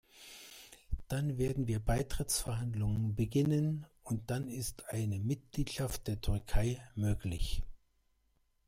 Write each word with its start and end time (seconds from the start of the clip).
Dann 1.09 1.37
werden 1.37 1.67
wir 1.67 1.77
Beitrittsverhandlungen 1.79 3.13
beginnen, 3.13 3.85
und 4.01 4.31
dann 4.31 4.47
ist 4.47 4.89
eine 4.89 5.19
Mitgliedschaft 5.19 6.07
der 6.07 6.19
Türkei 6.19 6.81
möglich. 6.95 7.61